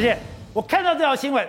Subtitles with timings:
[0.00, 0.16] 而且
[0.54, 1.46] 我看到这条新闻，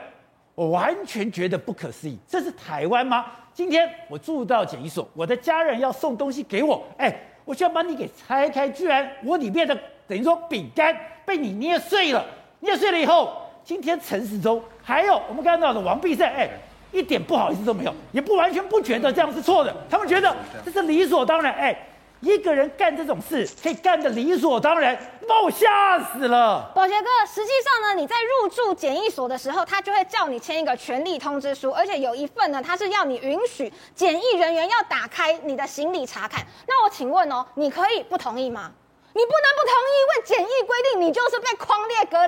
[0.56, 2.20] 我完全觉得不可思议。
[2.28, 3.28] 这是台湾吗？
[3.54, 9.74] 今天我住到检疫所，我的家人要送东西给我，哎，我需要把你给拆开，居然我里面的
[10.06, 10.94] 等于说饼干
[11.26, 12.26] 被你捏碎了，
[12.60, 16.50] 捏碎了以后，今天陈时中还有我们看到的王必胜，哎，
[16.92, 21.88] 一点不好意思都没有，也不完全不觉得这样是错的，他们觉得这是理所当然，哎。
[22.22, 24.96] 一个人干这种事可以干得理所当然，
[25.28, 26.72] 把我吓死了。
[26.76, 36.46] 宝杰哥，实际上呢，你在入住检疫所的时候，他就会叫你签一个权利通知书，而且有一份呢，他是要你允许检疫人员要打开你的行李查看。
[36.68, 38.72] 那我请问哦，你可以不同意吗？
[39.14, 41.54] 你不能不同意，因为检疫规定，你就是被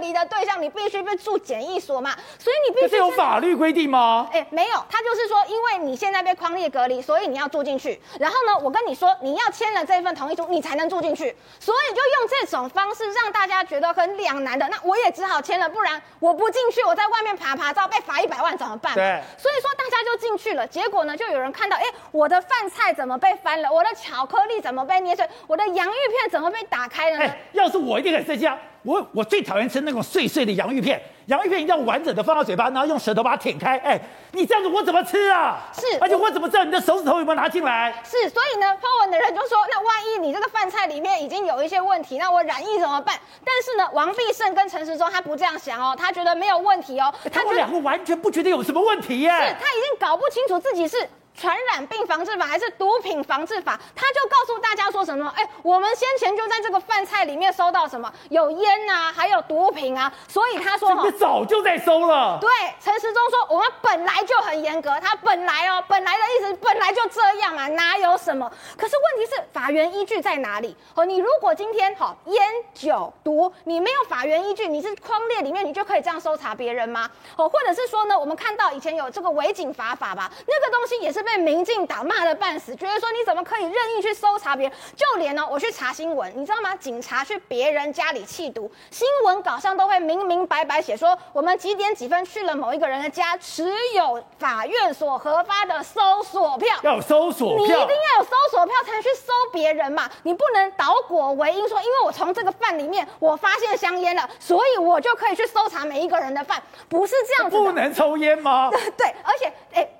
[0.03, 2.89] 离的对象，你必须被住检疫所嘛，所以你必须。
[2.89, 4.29] 是有法律规定吗？
[4.31, 7.99] 哎，没有，他就是说，因为你现在被框列隔离，所以你要住进去。
[8.19, 11.35] 然后呢，我跟你说，你要签了这份同意书，你才能住进去。
[11.59, 18.93] 所以就用这种方式让大家觉得很两难的，那我也只好签了，不然我不进去，我在外面爬爬照被罚一百万怎么办？
[18.93, 19.21] 对。
[19.37, 23.71] 所以说大家就进去了，结果呢，就有人看到，哎，我的饭菜怎么被翻了？
[23.71, 25.27] 我的巧克力怎么被捏碎？
[25.47, 27.33] 我的洋芋片怎么被打开了呢？
[27.53, 28.57] 要是我一定很生气啊！
[28.83, 33.77] 我我最讨厌吃那种碎碎的洋芋片，洋芋片一定要完整的放到嘴巴，然后用舌头把它舔开。
[33.77, 33.99] 哎，
[34.33, 35.57] 你这样子我怎么吃啊？
[35.73, 37.93] 是，而且我怎么知道你的手指头有没有拿进来？
[38.03, 43.17] 是，所以呢，PO 文的人就说，那万一你这个饭菜里面已经有一些问题，那我染疫怎么办？
[43.45, 49.29] 但是呢，王必胜跟陈时中他不这样想哦，他觉得没有问题哦，他们两个完全不觉得有什么问题耶。
[49.29, 50.97] 是他已经搞不清楚自己是。
[51.35, 53.79] 传染病防治法还是毒品防治法？
[53.95, 55.31] 他就告诉大家说什么？
[55.35, 62.37] 哎，我们先前就在这个饭菜里面收到什么有烟啊，还有毒品啊，所以他说这个早就在收了。
[62.39, 68.49] 对，陈时中说我们本来就很严格，他本来哦，本来的意思本来就这样嘛，哪有什么？
[68.77, 70.77] 可是问题是法源依据在哪里？
[70.93, 72.43] 哦，你如果今天哈烟
[72.75, 77.09] 酒毒，你没有法源依据，你是框列里面你就可以这样搜查别人吗？
[77.35, 81.22] 哦，或者是说呢，我们看到以前有这个违警罚法吧，那个东西也是。
[81.23, 84.77] 被民进党骂的半死，觉得说你怎么可以任意去搜查别人？
[84.95, 86.75] 就连呢，我去查新闻，你知道吗？
[86.75, 96.77] 警察去别人家里缉毒，新闻稿上都会明明白白写说，我们几点几分去了某一个人的家，持有法院所核发的搜索票。
[96.83, 100.09] 要有搜索票，你一定要有搜索票才能去搜别人嘛。
[100.23, 107.57] 你不能倒果为因说，因为我从这个饭里面我发现香烟了，所以我就可以去搜查每一个人的饭，不是这样子。
[107.57, 108.69] 不能抽烟吗？
[108.97, 109.83] 对，而且哎。
[109.83, 109.92] 他携带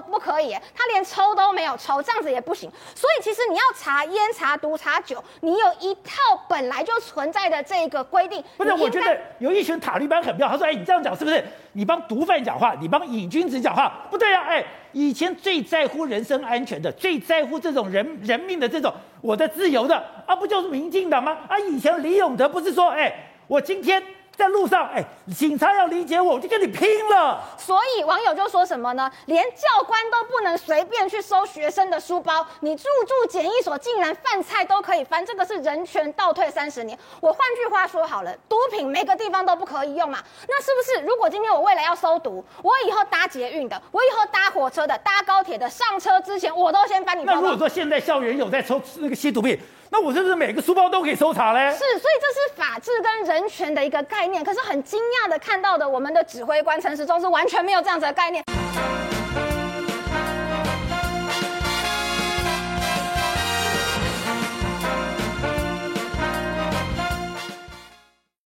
[0.00, 2.70] 不不可以，他连抽都没有抽，这样子也不行。
[2.94, 6.12] 所以其实你要查烟、查毒、查酒，你有一套
[6.48, 8.42] 本来就存在的这个规定。
[8.56, 11.44] 不是，我觉得有一群塔利班很妙，他说：“哎，你这样讲是不是？
[11.72, 14.42] 你帮毒贩讲话，你帮瘾君子讲话，不对啊！
[14.44, 19.96] 哎，以前最在乎人身安全的，最在乎这种人人命的这种我的自由的，
[20.26, 21.36] 啊，不就是民进党吗？
[21.48, 24.02] 啊，以前李永德不是说，哎，我今天。”
[24.40, 25.04] 在路上，哎，
[25.36, 27.42] 警察要理解我，我就跟你拼了。
[27.58, 29.10] 所以网友就说什么呢？
[29.26, 36.98] 连教官都不能随便去搜学生的书包，你入住检疫所竟然饭菜都可以翻，这个是人权倒退三十年。
[37.20, 40.20] 我换句话说好了，毒品每个地方都不可以用嘛？
[40.48, 41.06] 那是不是？
[41.06, 47.40] 如果今天我未来要搜毒，我以后搭捷运的，我以后搭火车的，搭高铁的，上车之前我都先翻你包包。
[47.42, 49.60] 那如果说现在校园有在抽那个吸毒品？
[49.92, 51.72] 那我是不是每个书包都可以搜查嘞？
[51.72, 54.44] 是，所以这是法治跟人权的一个概念。
[54.44, 58.44] 可是很惊讶的看到的，我们的指挥官陈时中是完全没有这样子的概念。